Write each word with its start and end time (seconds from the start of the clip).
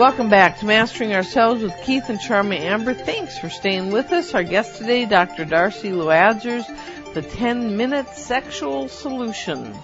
Welcome 0.00 0.30
back 0.30 0.60
to 0.60 0.64
Mastering 0.64 1.12
Ourselves 1.12 1.62
with 1.62 1.76
Keith 1.82 2.08
and 2.08 2.18
Charmy 2.18 2.58
Amber. 2.58 2.94
Thanks 2.94 3.38
for 3.38 3.50
staying 3.50 3.92
with 3.92 4.10
us. 4.12 4.32
Our 4.32 4.42
guest 4.42 4.78
today, 4.78 5.04
Dr. 5.04 5.44
Darcy 5.44 5.90
Luadzers, 5.90 6.64
the 7.12 7.20
10 7.20 7.76
minute 7.76 8.08
sexual 8.08 8.88
solution. 8.88 9.76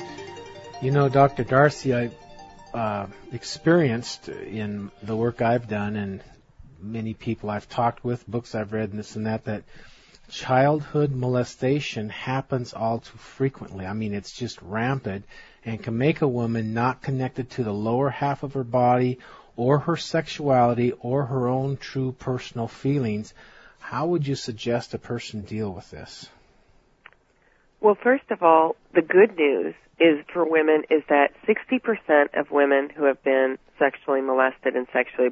You 0.81 0.91
know, 0.91 1.11
Dr. 1.11 1.45
Darcy, 1.45 1.95
I 1.95 2.11
uh, 2.73 3.09
experienced 3.31 4.31
in 4.31 4.91
the 5.03 5.15
work 5.15 5.43
I've 5.43 5.69
done 5.69 5.97
and 5.97 6.25
many 6.81 7.13
people 7.13 7.51
I've 7.51 7.69
talked 7.69 8.03
with, 8.03 8.27
books 8.27 8.55
I've 8.55 8.73
read, 8.73 8.93
and 8.93 8.99
this 8.99 9.17
and 9.17 9.27
that, 9.27 9.45
that 9.45 9.65
childhood 10.31 11.13
molestation 11.13 12.09
happens 12.09 12.73
all 12.73 13.01
too 13.01 13.19
frequently. 13.19 13.85
I 13.85 13.93
mean, 13.93 14.15
it's 14.15 14.33
just 14.33 14.63
rampant 14.63 15.27
and 15.63 15.83
can 15.83 15.99
make 15.99 16.23
a 16.23 16.29
woman 16.29 16.73
not 16.73 17.03
connected 17.03 17.51
to 17.51 17.65
the 17.65 17.75
lower 17.75 18.09
half 18.09 18.45
of 18.45 18.55
her 18.55 18.65
body 18.65 19.19
or 19.57 19.79
her 19.81 19.97
sexuality 19.97 20.93
or 21.01 21.25
her 21.27 21.49
own 21.49 21.77
true 21.77 22.13
personal 22.13 22.69
feelings, 22.69 23.33
how 23.79 24.07
would 24.07 24.27
you 24.27 24.35
suggest 24.35 24.95
a 24.95 24.99
person 24.99 25.43
deal 25.43 25.71
with 25.71 25.91
this? 25.91 26.29
Well, 27.81 27.97
first 28.03 28.31
of 28.31 28.43
all, 28.43 28.77
the 28.95 29.03
good 29.03 29.37
news 29.37 29.75
is 29.99 30.25
for 30.33 30.45
women 30.49 30.83
is 30.91 31.03
that 31.09 31.33
60% 31.47 32.39
of 32.39 32.51
women 32.51 32.91
who 32.95 33.05
have 33.05 33.23
been 33.23 33.59
sexually 33.79 34.21
molested 34.21 34.77
and 34.77 34.87
sexually 34.93 35.29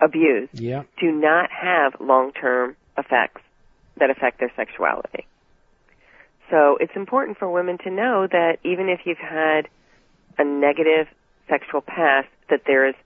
abused 0.00 0.58
yeah. 0.58 0.82
do 1.00 1.12
not 1.12 1.50
have 1.50 2.00
long-term 2.00 2.76
effects 2.98 3.42
that 3.98 4.10
affect 4.10 4.40
their 4.40 4.52
sexuality. 4.56 5.26
So 6.50 6.78
it's 6.80 6.94
important 6.94 7.38
for 7.38 7.50
women 7.50 7.78
to 7.78 7.90
know 7.90 8.26
that 8.26 8.58
even 8.64 8.88
if 8.88 9.00
you've 9.04 9.18
had 9.18 9.68
a 10.38 10.44
negative 10.44 11.08
sexual 11.48 11.80
past, 11.80 12.28
that 12.50 12.62
there 12.66 12.88
is 12.88 12.94
hope 12.94 13.04
that 13.04 13.05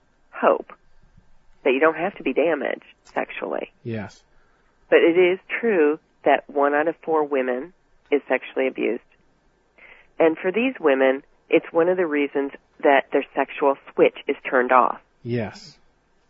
don't 1.81 1.97
have 1.97 2.15
to 2.15 2.23
be 2.23 2.33
damaged 2.33 2.85
sexually. 3.13 3.71
Yes. 3.83 4.23
But 4.89 4.99
it 4.99 5.17
is 5.17 5.39
true 5.59 5.99
that 6.23 6.49
one 6.49 6.73
out 6.73 6.87
of 6.87 6.95
four 7.03 7.25
women 7.25 7.73
is 8.11 8.21
sexually 8.27 8.67
abused. 8.67 9.03
And 10.19 10.37
for 10.37 10.51
these 10.51 10.75
women, 10.79 11.23
it's 11.49 11.65
one 11.71 11.89
of 11.89 11.97
the 11.97 12.05
reasons 12.05 12.51
that 12.83 13.05
their 13.11 13.25
sexual 13.35 13.75
switch 13.93 14.17
is 14.27 14.35
turned 14.49 14.71
off. 14.71 14.99
Yes. 15.23 15.77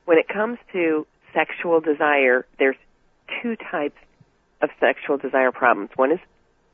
When 0.05 0.17
it 0.17 0.27
comes 0.27 0.57
to 0.73 1.05
sexual 1.33 1.79
desire, 1.79 2.45
there's 2.57 2.75
two 3.41 3.55
types 3.55 3.97
of 4.61 4.69
sexual 4.79 5.17
desire 5.17 5.51
problems. 5.51 5.89
One 5.95 6.11
is 6.11 6.19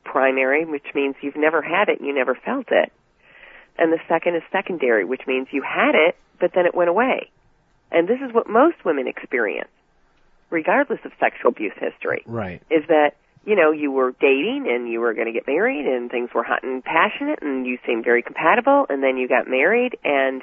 primary, 0.04 0.64
which 0.64 0.86
means 0.94 1.16
you've 1.20 1.36
never 1.36 1.62
had 1.62 1.88
it 1.88 1.98
and 1.98 2.06
you 2.06 2.14
never 2.14 2.34
felt 2.34 2.66
it. 2.70 2.92
And 3.76 3.92
the 3.92 4.00
second 4.08 4.36
is 4.36 4.42
secondary, 4.50 5.04
which 5.04 5.22
means 5.26 5.48
you 5.52 5.62
had 5.62 5.94
it, 5.94 6.16
but 6.40 6.52
then 6.54 6.66
it 6.66 6.74
went 6.74 6.90
away. 6.90 7.30
And 7.90 8.08
this 8.08 8.18
is 8.24 8.32
what 8.32 8.48
most 8.48 8.76
women 8.84 9.08
experience, 9.08 9.70
regardless 10.50 11.00
of 11.04 11.12
sexual 11.18 11.50
abuse 11.50 11.72
history. 11.78 12.22
Right. 12.26 12.62
Is 12.70 12.84
that, 12.88 13.12
you 13.44 13.56
know, 13.56 13.70
you 13.70 13.90
were 13.90 14.12
dating 14.20 14.66
and 14.70 14.88
you 14.88 15.00
were 15.00 15.14
going 15.14 15.26
to 15.26 15.32
get 15.32 15.46
married 15.46 15.86
and 15.86 16.10
things 16.10 16.30
were 16.34 16.42
hot 16.42 16.62
and 16.62 16.84
passionate 16.84 17.40
and 17.42 17.66
you 17.66 17.78
seemed 17.86 18.04
very 18.04 18.22
compatible 18.22 18.86
and 18.88 19.02
then 19.02 19.16
you 19.16 19.28
got 19.28 19.48
married 19.48 19.96
and 20.04 20.42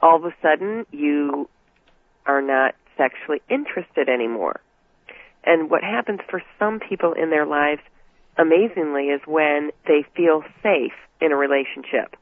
all 0.00 0.16
of 0.16 0.24
a 0.24 0.34
sudden 0.40 0.86
you 0.92 1.48
are 2.26 2.42
not 2.42 2.74
sexually 2.96 3.42
interested 3.48 4.08
anymore. 4.08 4.60
And 5.44 5.70
what 5.70 5.82
happens 5.82 6.20
for 6.30 6.42
some 6.58 6.78
people 6.78 7.14
in 7.14 7.30
their 7.30 7.46
lives, 7.46 7.80
amazingly, 8.38 9.06
is 9.06 9.20
when 9.26 9.70
they 9.86 10.04
feel 10.14 10.44
safe 10.62 10.94
in 11.20 11.32
a 11.32 11.36
relationship. 11.36 12.16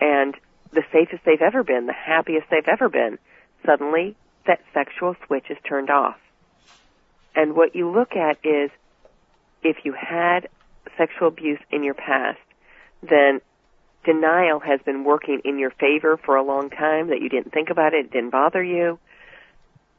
And 0.00 0.36
the 0.72 0.82
safest 0.92 1.24
they've 1.24 1.42
ever 1.42 1.64
been, 1.64 1.86
the 1.86 1.92
happiest 1.92 2.46
they've 2.50 2.68
ever 2.68 2.88
been, 2.88 3.18
suddenly 3.64 4.16
that 4.46 4.60
sexual 4.74 5.14
switch 5.26 5.46
is 5.50 5.56
turned 5.68 5.90
off. 5.90 6.16
And 7.34 7.54
what 7.54 7.74
you 7.74 7.90
look 7.90 8.12
at 8.16 8.38
is 8.44 8.70
if 9.62 9.78
you 9.84 9.92
had 9.92 10.48
sexual 10.98 11.28
abuse 11.28 11.60
in 11.70 11.82
your 11.82 11.94
past, 11.94 12.38
then 13.02 13.40
denial 14.04 14.60
has 14.60 14.80
been 14.84 15.04
working 15.04 15.40
in 15.44 15.58
your 15.58 15.70
favor 15.70 16.16
for 16.16 16.36
a 16.36 16.42
long 16.42 16.70
time 16.70 17.08
that 17.08 17.20
you 17.20 17.28
didn't 17.28 17.52
think 17.52 17.70
about 17.70 17.94
it, 17.94 18.06
it 18.06 18.10
didn't 18.12 18.30
bother 18.30 18.62
you, 18.62 18.98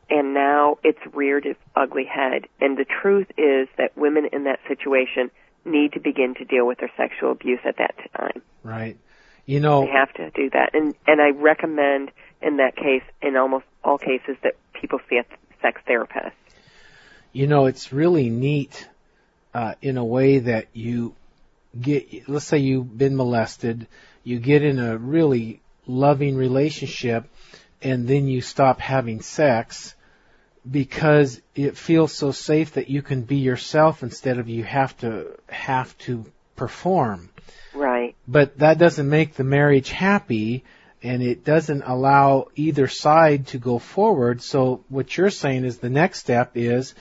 and 0.09 0.34
now 0.34 0.78
it's 0.84 1.00
reared 1.13 1.46
its 1.46 1.59
ugly 1.75 2.06
head. 2.06 2.47
And 2.59 2.78
the 2.78 2.85
truth 2.85 3.28
is 3.38 3.68
that 3.78 3.97
women 3.97 4.28
in 4.31 4.44
that 4.44 4.59
situation 4.68 5.31
need 5.66 5.94
to 5.94 6.00
begin 6.00 6.35
to 6.35 6.46
deal 6.46 6.68
with 6.68 6.79
their 6.79 6.91
sexual 6.97 7.31
abuse 7.31 7.62
at 7.66 7.78
that 7.78 7.96
time. 8.18 8.41
Right. 8.63 8.97
You 9.46 9.59
know, 9.59 9.85
they 9.85 9.91
have 9.91 10.13
to 10.13 10.29
do 10.31 10.50
that, 10.52 10.69
and 10.73 10.96
and 11.06 11.22
I 11.22 11.31
recommend 11.31 12.12
in 12.43 12.57
that 12.57 12.75
case, 12.75 13.03
in 13.21 13.35
almost 13.35 13.65
all 13.83 13.97
cases, 13.97 14.37
that 14.43 14.55
people 14.73 14.99
see 15.09 15.17
a 15.17 15.25
sex 15.61 15.81
therapist. 15.87 16.35
You 17.31 17.47
know, 17.47 17.65
it's 17.65 17.91
really 17.91 18.29
neat 18.29 18.87
uh, 19.53 19.75
in 19.81 19.97
a 19.97 20.05
way 20.05 20.39
that 20.39 20.67
you 20.73 21.15
get. 21.79 22.29
Let's 22.29 22.45
say 22.45 22.59
you've 22.59 22.97
been 22.97 23.15
molested, 23.15 23.87
you 24.23 24.39
get 24.39 24.63
in 24.63 24.79
a 24.79 24.97
really 24.97 25.61
loving 25.87 26.35
relationship, 26.35 27.25
and 27.81 28.07
then 28.07 28.27
you 28.27 28.41
stop 28.41 28.79
having 28.79 29.21
sex 29.21 29.95
because 30.69 31.41
it 31.55 31.77
feels 31.77 32.13
so 32.13 32.31
safe 32.31 32.73
that 32.73 32.89
you 32.89 33.01
can 33.01 33.23
be 33.23 33.37
yourself 33.37 34.03
instead 34.03 34.37
of 34.37 34.47
you 34.47 34.63
have 34.63 34.95
to 34.97 35.37
have 35.49 35.97
to 35.99 36.25
perform. 36.55 37.29
Right. 37.73 38.15
But 38.27 38.59
that 38.59 38.77
doesn't 38.77 39.09
make 39.09 39.33
the 39.33 39.43
marriage 39.43 39.89
happy 39.89 40.63
and 41.03 41.22
it 41.22 41.44
doesn't 41.44 41.84
allow 41.86 42.47
either 42.56 42.88
side 42.88 43.47
to 43.47 43.58
go 43.58 43.78
forward. 43.78 44.41
So 44.41 44.86
what 44.88 45.16
you're 45.18 45.30
saying 45.30 45.66
is 45.66 45.78
the 45.78 45.90
next 45.90 46.19
step 46.19 46.53
is, 46.56 46.96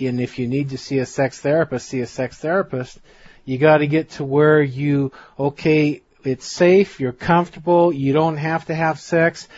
and 0.00 0.20
if 0.20 0.38
you 0.38 0.46
need 0.46 0.70
to 0.70 0.78
see 0.78 0.98
a 0.98 1.06
sex 1.06 1.40
therapist, 1.40 1.88
see 1.88 2.00
a 2.00 2.06
sex 2.06 2.38
therapist. 2.38 2.98
You 3.44 3.58
got 3.58 3.78
to 3.78 3.88
get 3.88 4.10
to 4.10 4.24
where 4.24 4.62
you, 4.62 5.10
okay, 5.36 6.02
it's 6.22 6.46
safe, 6.46 7.00
you're 7.00 7.12
comfortable, 7.12 7.92
you 7.92 8.12
don't 8.12 8.36
have 8.36 8.66
to 8.66 8.74
have 8.74 9.00
sex, 9.00 9.48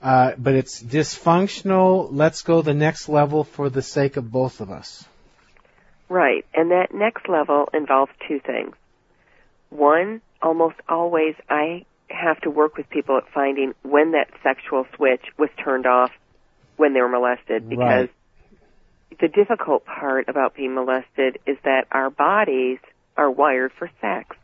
uh, 0.00 0.32
but 0.38 0.54
it's 0.54 0.80
dysfunctional. 0.80 2.08
Let's 2.12 2.42
go 2.42 2.62
the 2.62 2.74
next 2.74 3.08
level 3.08 3.42
for 3.42 3.68
the 3.68 3.82
sake 3.82 4.16
of 4.16 4.30
both 4.30 4.60
of 4.60 4.70
us. 4.70 5.04
Right, 6.08 6.46
and 6.54 6.70
that 6.70 6.94
next 6.94 7.28
level 7.28 7.68
involves 7.74 8.12
two 8.28 8.38
things. 8.38 8.74
One, 9.70 10.20
almost 10.40 10.76
always 10.88 11.34
I 11.50 11.84
have 12.10 12.40
to 12.40 12.50
work 12.50 12.76
with 12.76 12.88
people 12.88 13.16
at 13.16 13.24
finding 13.32 13.74
when 13.82 14.12
that 14.12 14.28
sexual 14.42 14.86
switch 14.96 15.24
was 15.38 15.50
turned 15.62 15.86
off 15.86 16.10
when 16.76 16.94
they 16.94 17.00
were 17.00 17.08
molested 17.08 17.68
because 17.68 18.08
right. 18.08 19.20
the 19.20 19.28
difficult 19.28 19.84
part 19.84 20.28
about 20.28 20.54
being 20.54 20.74
molested 20.74 21.38
is 21.46 21.56
that 21.64 21.86
our 21.90 22.10
bodies 22.10 22.78
are 23.16 23.30
wired 23.30 23.72
for 23.78 23.90
sex. 24.00 24.36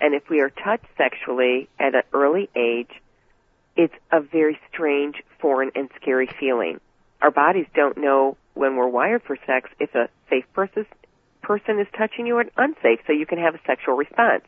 And 0.00 0.14
if 0.14 0.28
we 0.30 0.40
are 0.40 0.50
touched 0.50 0.86
sexually 0.96 1.68
at 1.78 1.94
an 1.94 2.02
early 2.12 2.48
age, 2.56 2.90
it's 3.76 3.94
a 4.10 4.20
very 4.20 4.58
strange, 4.72 5.16
foreign, 5.40 5.70
and 5.74 5.90
scary 6.00 6.28
feeling. 6.38 6.80
Our 7.20 7.30
bodies 7.30 7.66
don't 7.74 7.98
know 7.98 8.36
when 8.54 8.76
we're 8.76 8.88
wired 8.88 9.22
for 9.22 9.36
sex 9.46 9.70
if 9.78 9.94
a 9.94 10.08
safe 10.30 10.50
person 10.54 10.86
person 11.42 11.78
is 11.78 11.86
touching 11.96 12.26
you 12.26 12.36
or 12.36 12.44
unsafe, 12.56 13.00
so 13.06 13.12
you 13.12 13.26
can 13.26 13.38
have 13.38 13.54
a 13.54 13.60
sexual 13.66 13.94
response 13.94 14.44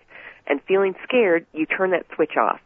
and 0.47 0.61
feeling 0.63 0.95
scared, 1.05 1.47
you 1.53 1.67
turn 1.67 1.91
that 1.91 2.07
switch 2.15 2.37
off. 2.37 2.61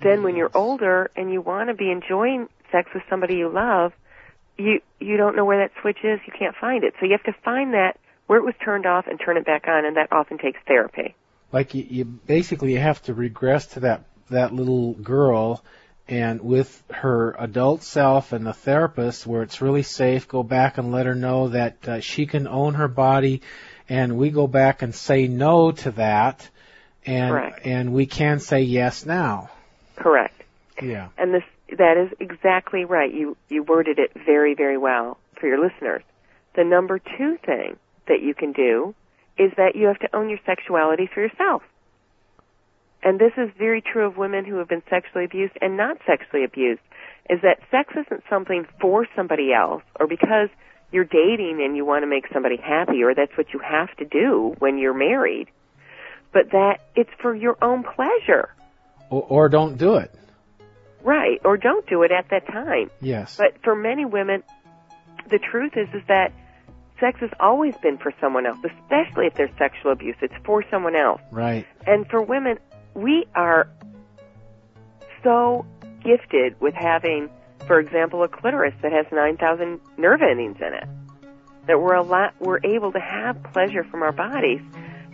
Then 0.00 0.22
when 0.22 0.36
you're 0.36 0.50
older 0.54 1.10
and 1.16 1.32
you 1.32 1.40
want 1.40 1.70
to 1.70 1.74
be 1.74 1.90
enjoying 1.90 2.48
sex 2.70 2.90
with 2.94 3.02
somebody 3.08 3.36
you 3.36 3.48
love, 3.48 3.92
you 4.58 4.80
you 5.00 5.16
don't 5.16 5.36
know 5.36 5.44
where 5.44 5.66
that 5.66 5.72
switch 5.80 5.98
is, 6.04 6.20
you 6.26 6.32
can't 6.38 6.54
find 6.60 6.84
it. 6.84 6.94
So 7.00 7.06
you 7.06 7.12
have 7.12 7.34
to 7.34 7.40
find 7.42 7.72
that 7.74 7.98
where 8.26 8.38
it 8.38 8.44
was 8.44 8.54
turned 8.62 8.86
off 8.86 9.06
and 9.06 9.18
turn 9.18 9.36
it 9.36 9.46
back 9.46 9.66
on 9.68 9.86
and 9.86 9.96
that 9.96 10.12
often 10.12 10.38
takes 10.38 10.58
therapy. 10.66 11.14
Like 11.52 11.74
you, 11.74 11.86
you 11.88 12.04
basically 12.04 12.74
have 12.74 13.02
to 13.04 13.14
regress 13.14 13.66
to 13.68 13.80
that 13.80 14.04
that 14.28 14.52
little 14.52 14.94
girl 14.94 15.64
and 16.08 16.40
with 16.40 16.82
her 16.90 17.34
adult 17.38 17.82
self 17.82 18.32
and 18.32 18.46
the 18.46 18.52
therapist 18.52 19.26
where 19.26 19.42
it's 19.42 19.60
really 19.60 19.82
safe 19.82 20.28
go 20.28 20.42
back 20.42 20.78
and 20.78 20.92
let 20.92 21.06
her 21.06 21.14
know 21.14 21.48
that 21.48 21.88
uh, 21.88 22.00
she 22.00 22.26
can 22.26 22.46
own 22.46 22.74
her 22.74 22.88
body 22.88 23.42
and 23.88 24.16
we 24.16 24.30
go 24.30 24.46
back 24.46 24.82
and 24.82 24.94
say 24.94 25.28
no 25.28 25.72
to 25.72 25.92
that, 25.92 26.48
and 27.04 27.30
Correct. 27.30 27.66
and 27.66 27.92
we 27.92 28.06
can 28.06 28.40
say 28.40 28.62
yes 28.62 29.06
now. 29.06 29.50
Correct. 29.96 30.42
Yeah. 30.82 31.08
And 31.16 31.32
this 31.32 31.44
that 31.78 31.96
is 31.96 32.16
exactly 32.20 32.84
right. 32.84 33.12
You 33.12 33.36
you 33.48 33.62
worded 33.62 33.98
it 33.98 34.12
very 34.14 34.54
very 34.54 34.78
well 34.78 35.18
for 35.38 35.46
your 35.46 35.58
listeners. 35.58 36.02
The 36.54 36.64
number 36.64 36.98
two 36.98 37.38
thing 37.44 37.76
that 38.08 38.22
you 38.22 38.34
can 38.34 38.52
do 38.52 38.94
is 39.38 39.52
that 39.56 39.76
you 39.76 39.86
have 39.86 39.98
to 40.00 40.16
own 40.16 40.30
your 40.30 40.40
sexuality 40.46 41.08
for 41.12 41.20
yourself. 41.20 41.62
And 43.06 43.20
this 43.20 43.30
is 43.36 43.50
very 43.56 43.80
true 43.80 44.04
of 44.04 44.16
women 44.16 44.44
who 44.44 44.56
have 44.56 44.68
been 44.68 44.82
sexually 44.90 45.24
abused 45.24 45.52
and 45.60 45.76
not 45.76 45.98
sexually 46.08 46.42
abused. 46.42 46.80
Is 47.30 47.38
that 47.42 47.60
sex 47.70 47.94
isn't 47.94 48.24
something 48.28 48.66
for 48.80 49.06
somebody 49.14 49.52
else 49.52 49.84
or 50.00 50.08
because 50.08 50.48
you're 50.90 51.04
dating 51.04 51.62
and 51.64 51.76
you 51.76 51.84
want 51.84 52.02
to 52.02 52.08
make 52.08 52.24
somebody 52.32 52.56
happy 52.56 53.04
or 53.04 53.14
that's 53.14 53.30
what 53.38 53.54
you 53.54 53.60
have 53.60 53.96
to 53.98 54.04
do 54.04 54.56
when 54.58 54.76
you're 54.78 54.92
married, 54.92 55.46
but 56.32 56.50
that 56.50 56.78
it's 56.96 57.10
for 57.22 57.32
your 57.32 57.56
own 57.62 57.84
pleasure. 57.84 58.48
Or, 59.08 59.22
or 59.22 59.48
don't 59.48 59.78
do 59.78 59.98
it. 59.98 60.12
Right, 61.04 61.40
or 61.44 61.56
don't 61.56 61.88
do 61.88 62.02
it 62.02 62.10
at 62.10 62.30
that 62.30 62.48
time. 62.48 62.90
Yes. 63.00 63.36
But 63.36 63.62
for 63.62 63.76
many 63.76 64.04
women, 64.04 64.42
the 65.30 65.38
truth 65.38 65.74
is 65.76 65.86
is 65.94 66.02
that 66.08 66.32
sex 66.98 67.20
has 67.20 67.30
always 67.38 67.76
been 67.76 67.98
for 67.98 68.12
someone 68.20 68.46
else, 68.46 68.58
especially 68.64 69.26
if 69.26 69.34
there's 69.34 69.56
sexual 69.58 69.92
abuse. 69.92 70.16
It's 70.22 70.34
for 70.44 70.64
someone 70.72 70.96
else. 70.96 71.20
right. 71.30 71.64
And 71.86 72.08
for 72.08 72.20
women, 72.20 72.58
we 72.96 73.26
are 73.34 73.68
so 75.22 75.64
gifted 76.02 76.60
with 76.60 76.74
having, 76.74 77.28
for 77.66 77.78
example, 77.78 78.22
a 78.22 78.28
clitoris 78.28 78.74
that 78.82 78.92
has 78.92 79.06
9,000 79.12 79.80
nerve 79.98 80.20
endings 80.22 80.56
in 80.60 80.72
it. 80.74 80.84
That 81.66 81.80
we're 81.80 81.94
a 81.94 82.02
lot, 82.02 82.34
we're 82.40 82.60
able 82.64 82.92
to 82.92 83.00
have 83.00 83.42
pleasure 83.52 83.84
from 83.84 84.02
our 84.02 84.12
bodies. 84.12 84.60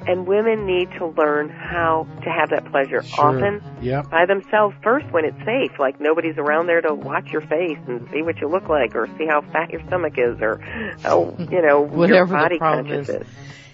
And 0.06 0.26
women 0.26 0.67
need 0.67 0.90
to 0.99 1.06
learn 1.06 1.49
how 1.49 2.08
to 2.25 2.29
have 2.29 2.50
that 2.50 2.64
pleasure 2.73 3.02
Sure. 3.05 3.25
often 3.29 3.62
Yep. 3.82 4.11
by 4.11 4.26
themselves 4.26 4.75
first 4.82 5.06
when 5.12 5.25
it's 5.25 5.38
safe. 5.44 5.78
Like 5.78 6.00
nobody's 6.00 6.37
around 6.38 6.67
there 6.67 6.81
to 6.81 6.93
watch 6.93 7.31
your 7.31 7.40
face 7.43 7.78
and 7.87 8.08
see 8.12 8.20
what 8.23 8.40
you 8.40 8.49
look 8.49 8.69
like 8.69 8.96
or 8.96 9.06
see 9.17 9.26
how 9.26 9.43
fat 9.52 9.70
your 9.70 9.81
stomach 9.87 10.14
is 10.19 10.40
or 10.43 10.58
how, 11.02 11.37
you 11.38 11.62
know, 11.62 11.82
Whatever 11.82 12.14
your 12.17 12.26
the 12.26 12.32
body 12.32 12.58
problem 12.58 12.87
conscious 12.88 13.08
is. 13.08 13.23
is. 13.23 13.26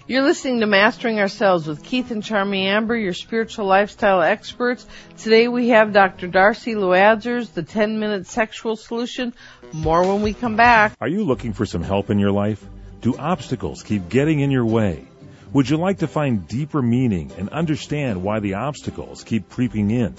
You're 0.09 0.23
listening 0.23 0.61
to 0.61 0.65
Mastering 0.65 1.19
Ourselves 1.19 1.67
with 1.67 1.83
Keith 1.83 2.09
and 2.09 2.23
Charmy 2.23 2.63
Amber, 2.63 2.97
your 2.97 3.13
spiritual 3.13 3.67
lifestyle 3.67 4.23
experts. 4.23 4.87
Today 5.19 5.47
we 5.47 5.69
have 5.69 5.93
Dr. 5.93 6.25
Darcy 6.25 6.73
Luadzers, 6.73 7.53
the 7.53 7.61
10 7.61 7.99
minute 7.99 8.25
sexual 8.25 8.75
solution. 8.75 9.35
More 9.71 10.01
when 10.01 10.23
we 10.23 10.33
come 10.33 10.55
back. 10.55 10.93
Are 10.99 11.07
you 11.07 11.25
looking 11.25 11.53
for 11.53 11.67
some 11.67 11.83
help 11.83 12.09
in 12.09 12.17
your 12.17 12.31
life? 12.31 12.65
Do 13.01 13.17
obstacles 13.17 13.83
keep 13.83 14.09
getting 14.09 14.39
in 14.39 14.49
your 14.49 14.65
way? 14.65 15.07
Would 15.53 15.69
you 15.69 15.77
like 15.77 15.99
to 15.99 16.07
find 16.07 16.47
deeper 16.47 16.81
meaning 16.81 17.31
and 17.37 17.49
understand 17.49 18.23
why 18.23 18.39
the 18.39 18.55
obstacles 18.55 19.23
keep 19.23 19.47
creeping 19.47 19.91
in? 19.91 20.15